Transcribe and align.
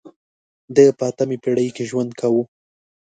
ده 0.75 0.85
په 0.97 1.03
اتمې 1.09 1.37
پېړۍ 1.43 1.67
کې 1.75 1.83
ژوند 1.89 2.11
کاوه. 2.19 2.43